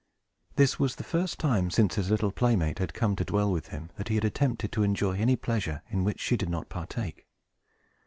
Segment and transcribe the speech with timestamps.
[0.55, 3.91] This was the first time, since his little playmate had come to dwell with him,
[3.97, 7.27] that he had attempted to enjoy any pleasure in which she did not partake.